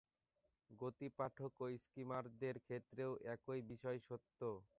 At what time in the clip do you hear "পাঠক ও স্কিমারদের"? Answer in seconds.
1.17-2.55